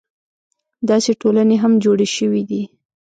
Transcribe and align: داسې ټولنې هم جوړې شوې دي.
داسې 0.89 1.11
ټولنې 1.21 1.55
هم 1.63 1.73
جوړې 1.83 2.07
شوې 2.15 2.41
دي. 2.49 2.61